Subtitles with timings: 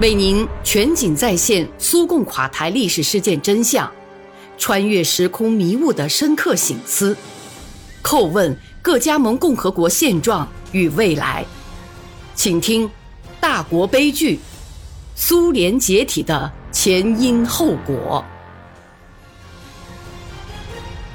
[0.00, 3.88] 为您全景再现苏共垮台历史事件真相，
[4.58, 7.16] 穿越时空迷雾的深刻醒思，
[8.02, 11.46] 叩问各加盟共和国现状与未来。
[12.34, 12.88] 请听
[13.40, 14.40] 《大国悲剧：
[15.14, 18.24] 苏联解体的前因后果》。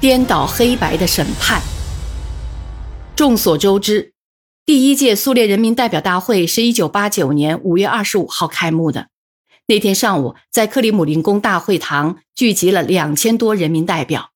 [0.00, 1.60] 颠倒黑白的审判。
[3.14, 4.09] 众所周知。
[4.70, 9.08] 第一届苏联人民代表大会是一九八九年五月二十五号开幕的。
[9.66, 14.30] 那天上午，在克里姆林宫大会堂聚集了两千多人民代表。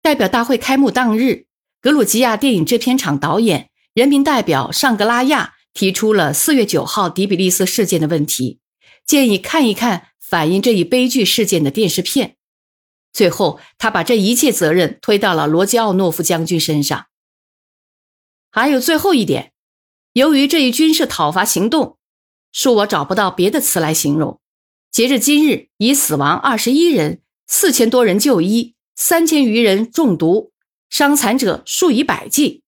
[0.00, 1.44] 代表大会开幕当日，
[1.82, 8.58] 格鲁吉亚电影制片厂导演、人民代表尚格拉亚提出了四月九号迪比利斯事件的问题，
[9.06, 12.36] 建议看一看反映这一悲剧事件的电视片。
[13.12, 17.04] 最后，他把这一切责任推到了罗杰奥诺夫将军身上。
[18.54, 19.54] 还有最后一点，
[20.12, 21.96] 由于这一军事讨伐行动，
[22.52, 24.38] 恕我找不到别的词来形容。
[24.90, 30.52] 截至今日，已死亡二十一人，四千多人就医，三千余人中毒，
[30.90, 32.62] 伤残者数以百计。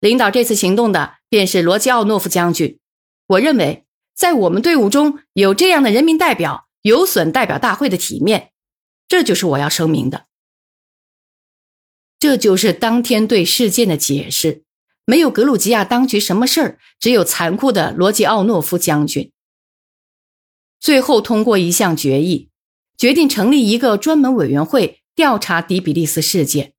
[0.00, 2.78] 领导这次行动的便是罗基奥诺夫将军。
[3.28, 8.52] 我认为，在我们队伍中有这样的人民代表，有损代表大会的体面。
[9.08, 10.26] 这就是我要声明的。
[12.18, 14.64] 这就是当天对事件的解释。
[15.04, 19.32] 没有格鲁吉亚当局什么事儿，只有残酷的罗杰奥诺夫将军。
[20.78, 22.48] 最后通过一项决议，
[22.96, 26.72] 决定成立一个专门委员会调查迪比利斯事件。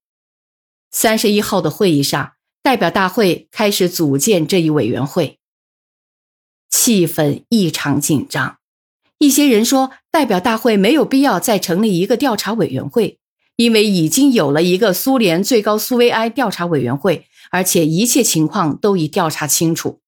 [0.92, 5.40] 三十一号的会议上，代表大会开始组建这一委员会。
[6.70, 8.58] 气氛异常紧张，
[9.20, 13.20] 一些人说，代表大会没有必要再成立一个调查委员会，
[13.58, 17.28] 因为已经有了一个苏联最高苏维埃调查委员会。
[17.54, 20.02] 而且一切情况都已调查清楚。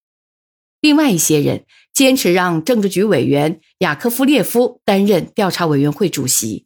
[0.81, 6.65] 另外一些人坚持让政治局委员雅科夫列夫担任调查委员会主席。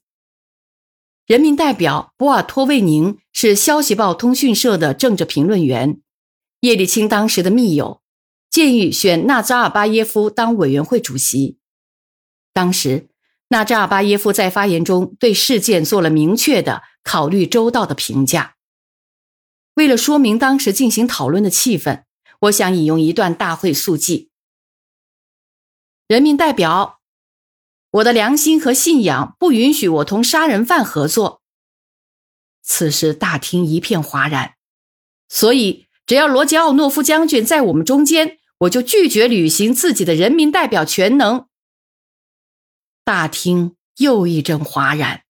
[1.28, 6.00] 人民代表博尔托维宁是消息报通讯社的政治评论员，
[6.62, 8.02] 叶利钦当时的密友，
[8.50, 11.58] 建议选纳扎尔巴耶夫当委员会主席。
[12.54, 13.10] 当时，
[13.50, 18.56] 纳扎尔巴耶夫在发言中对事件做了明确的、考虑周到的评价。
[19.76, 22.04] 为了说明当时进行讨论的气氛，
[22.42, 24.30] 我想引用一段大会速记
[26.08, 27.00] ：“人民代表，
[27.92, 31.42] 我的良心和信仰不允许我同杀人犯合作。”
[32.62, 34.56] 此时大厅一片哗然，
[35.28, 41.48] 所以只要罗杰奥诺夫将军在我们中间，我就拒绝履行自己的人民代表全能。
[43.04, 45.24] 大厅又一阵哗然。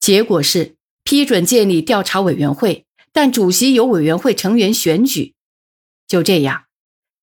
[0.00, 0.73] 结果是
[1.04, 2.86] 批准建立调查委员会。
[3.12, 5.34] 但主席由委员会成员选举，
[6.08, 6.64] 就这样，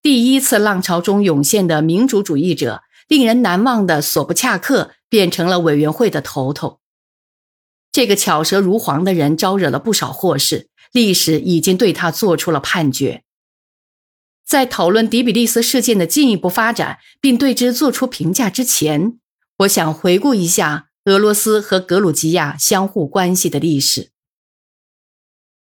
[0.02, 6.80] 第一次浪潮中涌现的民主主义者、令人难忘的索布恰克变成了委员会的头头。
[7.92, 13.24] 这个巧舌如簧的人招惹了不少祸事，历史已经对他做出了判决。
[14.46, 19.20] 在讨论迪比利斯事件的进一步发展，并对之做出评价之前，
[19.58, 24.12] 我想回顾一下俄罗斯和格鲁吉亚相互关系的历史。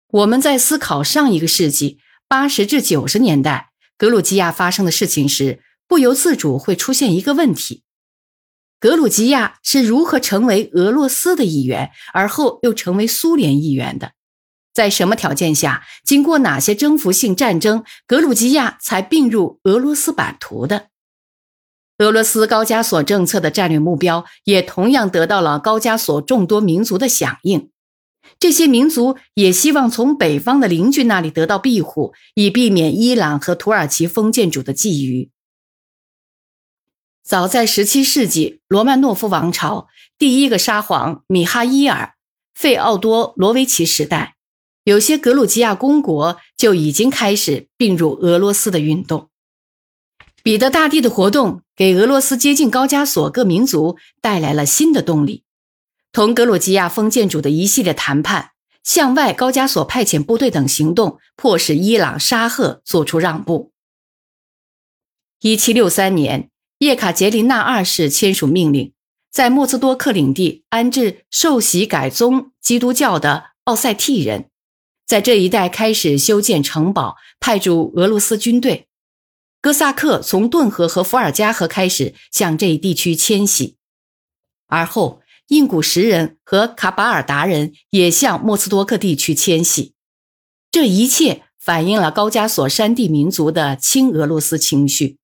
[0.08, 7.84] 我们在思考上一个世纪八十至九十年代格鲁吉亚发生的事情时，不由自主会出现一个问题：
[8.78, 14.12] 格鲁吉亚是如何成为俄罗斯的一员，而后又成为苏联一员的？
[14.74, 20.89] 在什么条件下，经过哪些征服性战争，格鲁吉亚才并入俄罗斯版图的？
[22.00, 27.70] 俄罗斯高加索政策的战略目标，也同样得到了高加索众多民族的响应。
[28.38, 35.28] 这些民族也希望从北方的邻居那里得到庇护，以避免伊朗和土耳其封建主的觊觎。
[37.22, 42.14] 早在17世纪罗曼诺夫王朝第一个沙皇米哈伊尔·
[42.58, 44.36] 费奥多罗维奇时代，
[44.84, 49.29] 有些格鲁吉亚公国就已经开始并入俄罗斯的运动。
[50.42, 55.44] 彼得大帝的活动给俄罗斯接近高加索各民族带来了新的动力。
[56.12, 58.50] 同格鲁吉亚封建主的一系列谈判、
[58.82, 63.72] 向外高加索派遣部队等行动，迫使伊朗沙赫做出让步。
[65.40, 68.92] 一七六三年，叶卡捷琳娜二世签署命令，
[69.30, 74.50] 在莫斯多克领地安置受洗改宗基督教的奥塞替人，
[75.06, 78.88] 在这一带开始修建城堡，派驻俄罗斯军队。
[79.60, 83.76] 哥萨克从顿河和伏尔加河开始向这一地区迁徙，
[84.66, 85.20] 而后。
[85.50, 89.94] 印古什人和卡巴尔达人也向莫斯多克地区迁徙，
[90.70, 95.18] 这一切反映了高加索山地民族的亲俄罗斯情绪。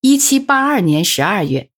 [0.00, 1.68] 一七八二年十二月，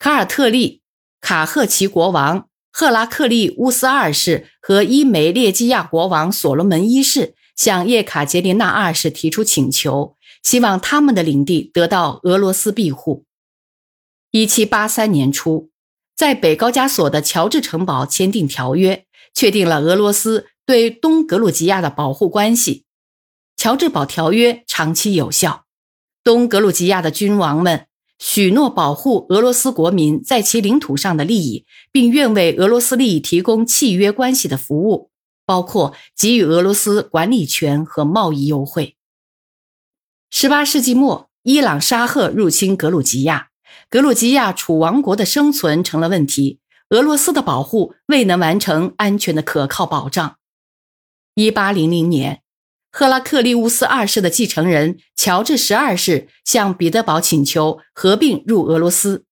[0.00, 0.82] 卡尔特利
[1.20, 10.15] 卡赫奇国王赫拉克利乌斯二世和伊梅列基亚国王所罗门一世向叶卡捷琳娜二世提出请求，
[10.46, 13.24] 希望他们的领地得到俄罗斯庇护。
[14.30, 15.70] 一七八三年初，
[16.14, 22.84] 在北高加索的乔治城堡签订条约，确定了俄罗斯对东格鲁吉亚的保护关系。
[23.56, 25.64] 乔治堡条约长期有效。
[26.22, 27.88] 东格鲁吉亚的君王们
[28.20, 35.10] 许诺保护俄罗斯国民在其领土上的利益，并愿为俄罗斯利益提供契约关系的服务，
[35.44, 38.95] 包括给予俄罗斯管理权和贸易优惠。
[40.38, 43.48] 十八世纪末，伊朗沙赫入侵格鲁吉亚，
[43.88, 46.60] 格鲁吉亚楚王国的生存成了问题，
[46.90, 50.36] 俄罗斯的保护未能完成安全的可靠保障。
[51.36, 52.42] 一八零零年。
[52.92, 59.24] 赫拉克利乌斯二世的继承人乔治十二世向彼得堡请求合并入俄罗斯。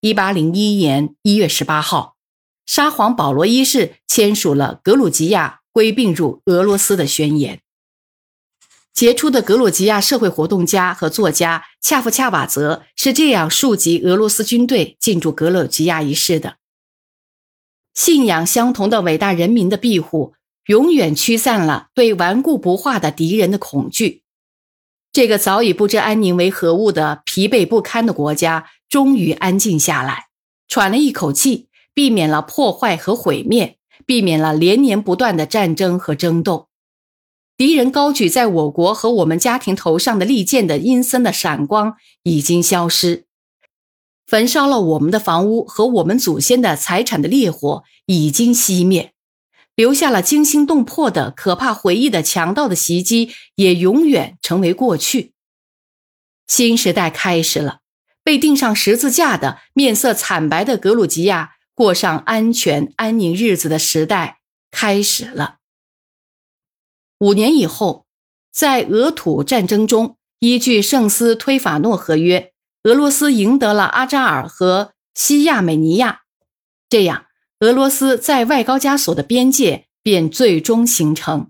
[0.00, 2.16] 一八零一年一月十八号，
[2.66, 7.61] 沙皇保罗一世签署了格鲁吉亚归并入俄罗斯的宣言。
[8.94, 16.56] 杰出的格鲁吉亚社会活动家和作家恰夫恰瓦泽是这样述及俄罗斯军队进驻格鲁吉亚一事的：
[17.94, 20.34] 信仰相同的伟大人民的庇护。
[20.66, 24.22] 永远驱散了对顽固不化的敌人的恐惧。
[25.10, 30.26] 这个早已不知安宁为何物的疲惫不堪的国家，终于安静下来，
[30.68, 36.68] 喘了一口气，避免了破坏和毁灭，避免了连年不断的战争和争斗。
[37.56, 43.26] 敌人高举在我国和我们家庭头上的利剑的阴森的闪光已经消失，
[44.26, 49.12] 焚烧了我们的房屋和我们祖先的财产的烈火已经熄灭。
[49.74, 55.32] 留下了惊心动魄的可怕回忆的强盗的袭击也永远成为过去。
[56.46, 57.78] 新时代开始了，
[58.22, 64.40] 被钉上十字架的、面色惨白的格鲁吉亚过上安全安宁日子的时代
[64.70, 65.60] 开始了。
[67.22, 68.04] 五年以后，
[68.52, 72.50] 在俄土战争中，依据圣斯推法诺合约，
[72.82, 76.22] 俄罗斯赢得了阿扎尔和西亚美尼亚，
[76.88, 77.26] 这样。
[77.60, 81.48] 俄罗斯在外高加索的边界便最终形成。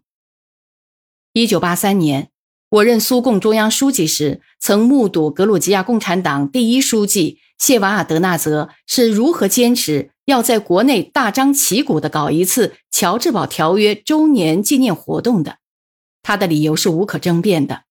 [1.32, 2.28] 一九八三年，
[2.68, 15.61] 我任苏共中央书记时，曾目睹格鲁吉亚共产党第一书记谢瓦尔德纳泽是如何坚持要在国内大张旗鼓地搞一次乔治堡条约周年纪念活动的。
[16.22, 17.82] 他的理由是无可争辩的：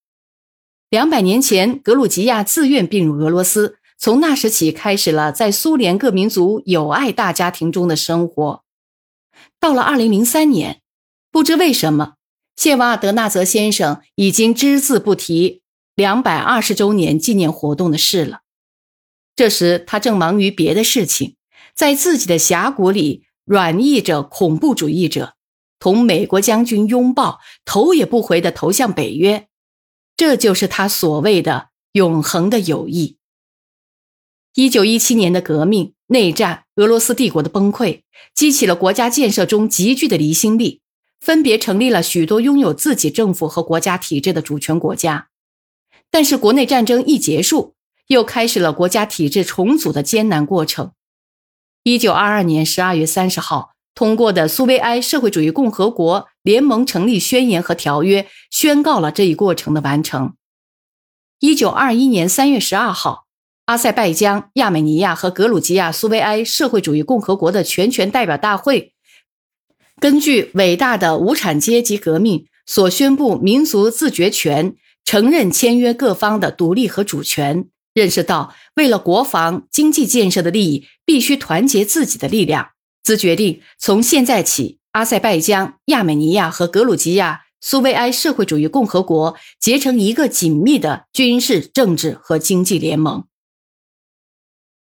[0.90, 3.78] 两百年前，格鲁吉亚自愿并入俄罗斯。
[3.98, 8.64] 从那时起，开始了在苏联各民族友爱大家庭中的生活。
[9.60, 10.82] 到了二零零三年，
[11.32, 12.14] 不知为什么，
[12.56, 15.62] 谢瓦尔德纳泽先生已经只字不提
[15.94, 18.40] 两百二十周年纪念活动的事了。
[19.36, 21.36] 这时，他正忙于别的事情，
[21.76, 25.36] 在自己的峡谷里软译着恐怖主义者，
[25.82, 29.48] 同美国将军拥抱，头也不回地投向北约。
[30.16, 33.18] 这就是他所谓的永恒的友谊。
[34.54, 38.04] 一九一七年的革命、内战、俄罗斯帝国的崩溃，
[38.36, 40.82] 激起了国家建设中急剧的离心力，
[41.20, 45.30] 分别成立了许多拥有自己政府和国家体制的主权国家。
[46.12, 47.74] 但是，国内战争一结束，
[48.08, 50.92] 又开始了国家体制重组的艰难过程。
[51.82, 60.34] 一九二二年十二月三十号通过的苏维埃社会主义共和国联盟成立宣言和条约，宣告了这一过程的完成。
[61.40, 63.28] 一九二一年三月十二号。
[63.66, 68.94] 阿塞拜疆、亚美尼亚和格鲁吉亚苏维埃社会主义共和国的全权代表大会，
[69.98, 82.72] 根据伟大的无产阶级革命所宣布民族自决权，承认签约各方的独立和主权，认识到为了国防、经济建设的利益，必须团结自己的力量，
[83.04, 93.26] 兹决定从现在起，阿塞拜疆、亚美尼亚和格鲁吉亚苏维埃社会主义共和国结成一个紧密的军事、政治和经济联盟。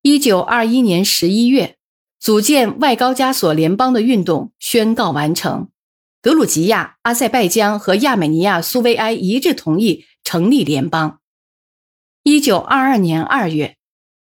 [0.02, 1.76] 一九二一年十一月，
[2.20, 5.68] 组建外高加索联邦的运动宣告完成。
[6.20, 11.20] 格鲁吉亚、阿塞拜疆和亚美尼亚苏维埃一致同意成立联邦。
[12.22, 13.76] 一九二二年二月，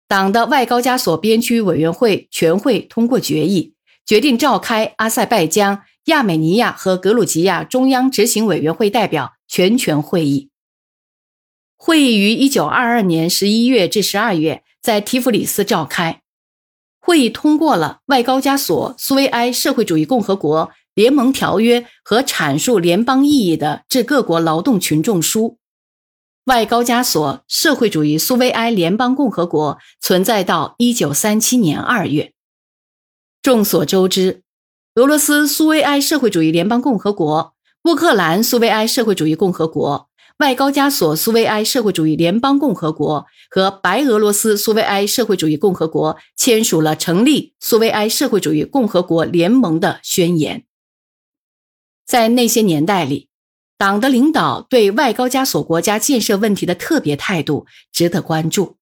[0.09, 3.75] 党的外高加索边区委员会全会通过决议，
[4.07, 10.51] 决定召开阿塞拜疆、亚美尼亚和格鲁吉亚中央执行委员会代表全权会议。
[11.77, 14.63] 会议于一九二二年十一月至十二月。
[14.83, 16.23] 在提夫里斯召开
[16.99, 25.59] 会议，通过了外高加索苏维埃社会主义共和国联盟条约和阐述联邦意义的致各国劳动群众书。
[26.47, 32.33] 外高加索社会主义苏维埃联邦共和国存在到一九三七年二月。
[33.43, 34.43] 众所周知，
[34.95, 40.09] 俄罗斯苏维埃社会主义联邦共和国、乌克兰苏维埃社会主义共和国、
[40.39, 50.65] 外高加索苏维埃社会主义联邦共和国和白俄罗斯苏维埃社会主义共和国签署了成立苏维埃社会主义共和国联盟的宣言。
[52.07, 53.29] 在那些年代里。
[53.79, 58.77] 党的领导对外高加索国家建设问题的特别态度值得关注。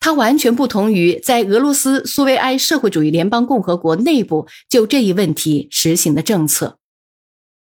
[0.00, 6.78] 它完全不同于在俄罗斯苏维埃社会主义联邦共和国内部就这一问题实行的政策。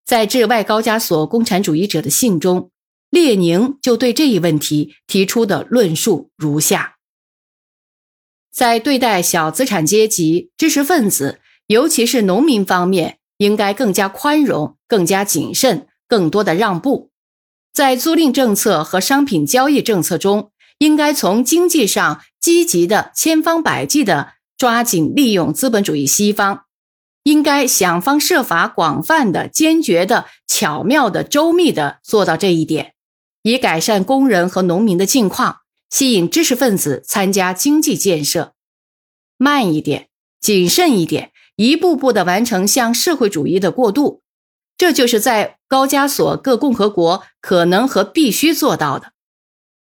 [0.07, 2.71] 在致外高加索共产主义者的信中，
[3.11, 6.97] 列宁就对这一问题提出的论述如下：
[8.50, 15.88] 在对待小资产阶级、知识分子，尤其是农民方面，应该更加宽容、更加谨慎。
[16.09, 17.11] 更多的让步，
[17.73, 20.51] 在租赁政策和商品交易政策中，
[20.83, 26.65] 应该从经济上积极的、千方百计的抓紧利用资本主义西方，
[27.23, 32.95] 应该想方设法、广泛的、坚决的、巧妙的、周密的做到这一点，
[33.45, 35.59] 以改善工人和农民的境况，
[35.89, 38.55] 吸引知识分子参加经济建设。
[39.37, 40.09] 慢一点，
[40.41, 44.23] 谨慎一点，一步步的完成向社会主义的过渡。
[44.77, 49.12] 这就是在高加索各共和国可能和必须做到的。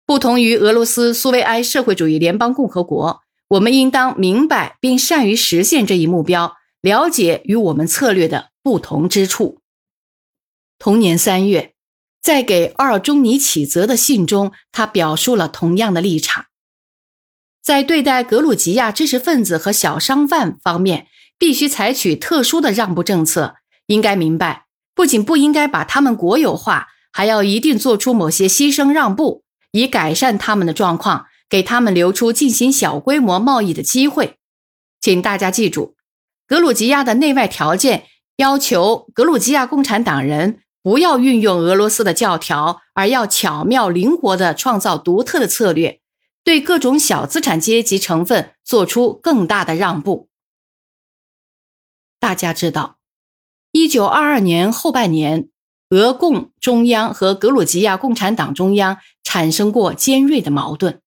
[0.06, 9.60] 不同于俄罗斯苏维埃社会主义联邦共和国，我们应当明白并善于实现这一目标，了解与我们策略的不同之处。
[10.78, 11.74] 同年三月，
[12.20, 16.46] 在给奥尔中尼启泽的信中，他表述了同样的立场。
[17.62, 21.06] 在对待格鲁吉亚知识分子和小商贩方面，
[21.38, 23.54] 必须采取特殊的让步政策。
[23.86, 24.66] 应该明白。
[24.94, 29.43] 不仅不应该把他们国有化，还要一定做出某些牺牲让步，
[29.74, 34.38] 以改善他们的状况，给他们留出进行小规模贸易的机会。
[35.00, 35.96] 请大家记住，
[36.46, 46.00] 格鲁吉亚的内外条件要求格鲁吉亚共产党人不要运用俄罗斯的教条，而要巧妙灵活地创造独特的策略，
[46.44, 50.28] 对各种小资产阶级成分做出更大的让步。
[52.20, 52.98] 大家知道。
[53.72, 55.48] 一九二二年后半年，
[55.90, 61.00] 俄共中央和格鲁吉亚共产党中央产生过尖锐的矛盾。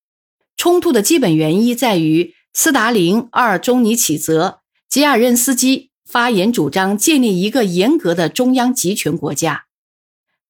[0.55, 9.65] 冲突的基本原因在于斯大林、阿尔中尼启泽、吉亚任斯基发言主张建立一个严格的中央集权国家，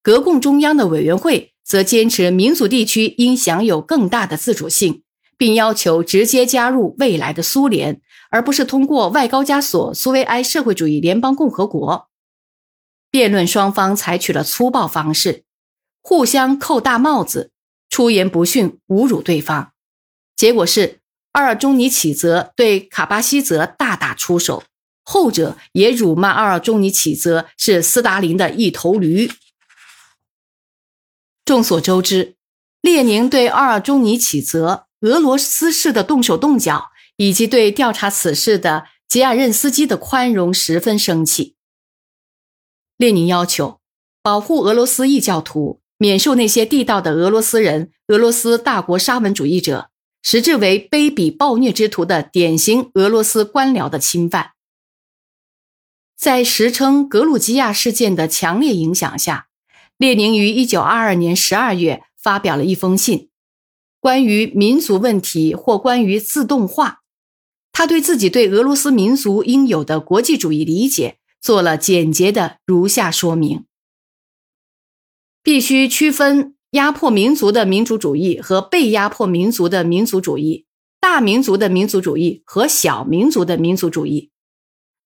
[0.06, 5.04] 俄共中央的委员会则坚持民族地区应享有更大的自主性，
[5.38, 8.02] 并要求直接加入未来的苏联。
[8.30, 12.10] 而不是通过外高加索苏维埃社会主义联邦共和国。
[13.10, 15.44] 辩论双方采取了粗暴方式，
[16.02, 17.52] 互相扣大帽子，
[17.90, 19.72] 出言不逊，侮辱对方。
[20.36, 21.00] 结果是，
[21.32, 24.64] 阿尔中尼启泽对卡巴西泽大打出手，
[25.04, 29.32] 后者也辱骂阿尔中尼启泽是斯大林的一头驴。
[31.46, 32.36] 众所周知，
[32.82, 36.92] 列宁对阿尔中尼启泽俄罗斯式的动手动脚。
[37.20, 41.57] 以及对调查此事的吉亚任斯基的宽容十分生气。
[42.98, 43.80] 列宁要求
[44.24, 49.90] 保护俄罗斯异教徒免受那些地道的俄罗斯人、俄罗斯大国沙文主义者，
[50.24, 54.52] 实质为卑鄙暴虐之徒的典型俄罗斯官僚的侵犯。
[56.18, 59.48] 在时称格鲁吉亚事件的强烈影响下，
[59.98, 63.30] 列宁于1922年12月发表了一封信，
[64.00, 67.04] 关于民族问题或关于自动化。
[67.72, 73.66] 他对自己对俄罗斯民族应有的国际主义理解做了简洁的如下说明：
[75.44, 80.66] 必须区分压迫民族的民族主义和被压迫民族的民族主义，
[81.00, 84.32] 大民族的民族主义和小民族的民族主义。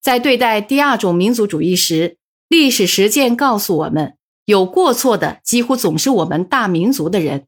[0.00, 7.46] 在对待第二种民族主义时，历史实践告诉我们，有过错的几乎总是我们大民族的人。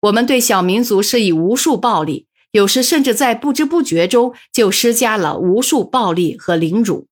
[0.00, 2.26] 我们对小民族施以无数暴力。
[2.52, 7.06] 有时甚至在不知不觉中就施加了无数暴力和凌辱，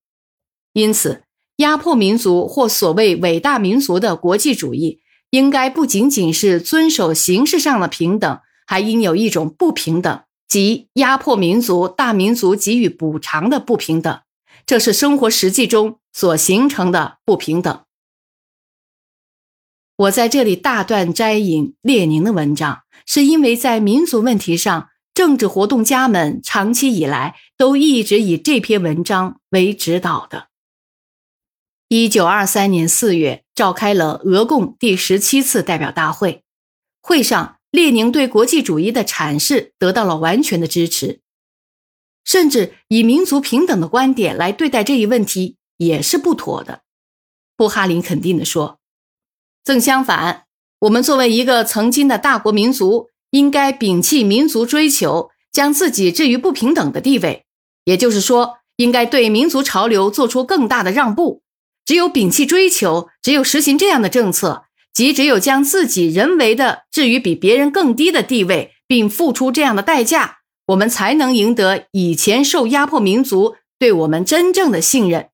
[0.75, 1.23] 因此，
[1.57, 5.01] 压迫民族或所谓伟大民族的国际主义，
[5.31, 14.21] 应该不仅仅是遵守形式上的平等，还应有一种不平等，即压迫民族大民族给予补偿的不平等。
[14.67, 17.81] 这是生活实际中所形成的不平等。
[19.97, 24.91] 我在这里大段摘引列宁的文章，是因为在民族问题上。
[25.15, 30.49] 政治活动家们长期以来都一直以这篇文章为指导的。
[31.97, 36.43] 一九二三年四月，召开了俄共第十七次代表大会，
[37.01, 41.21] 会上列宁对国际主义的阐释得到了完全的支持，
[42.25, 46.83] 甚至以民族平等的观点来对待这一问题也是不妥的。
[47.57, 48.81] 布哈林肯定地说
[49.63, 50.47] ：“正相反，
[50.81, 57.45] 我们作为一个曾经的大国民族，应该摒弃民族追求，将自己置于不平等的地位。
[57.85, 61.44] 也就是说，应该对民族潮流做出更大的让步。
[61.85, 64.65] 只有摒弃追求，只有实行这样的政策。”
[64.95, 70.39] 即只有将自己人为的置于比别人更低的地位，并付出这样的代价，
[70.69, 75.31] 我们才能赢得以前受压迫民族对我们真正的信任。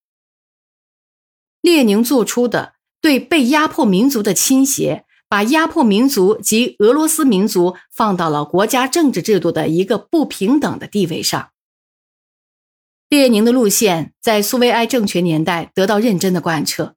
[1.60, 11.50] 列宁做出的对被压迫民族的倾斜，把压迫民族及俄罗斯民族放到了国家政治制度的一个不平等的地位上。
[13.10, 16.94] 列宁的路线在苏维埃政权年代得到认真的贯彻。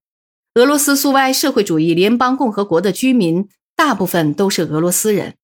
[0.54, 5.38] 俄罗斯苏维埃社会主义联邦共和国的居民大部分都是俄罗斯人，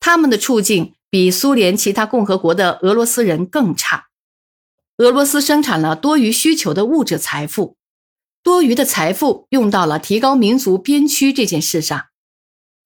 [0.00, 4.06] 他们的处境比苏联其他共和国的俄罗斯人更差。
[4.96, 7.76] 俄罗斯生产了多余需求的物质财富，
[8.42, 12.06] 多余的财富用到了提高民族边区这件事上，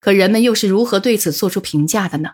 [0.00, 2.30] 可人们又是如何对此做出评价的呢？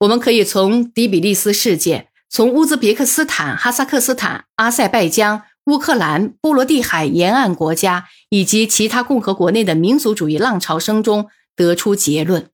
[0.00, 5.42] 我们可以从底比利斯事件，从乌兹别克斯坦、哈萨克斯坦、阿塞拜疆。
[5.66, 12.48] 乌克兰、波罗的海沿岸国家以及其他共和国内的民族主义浪潮声中得出结论：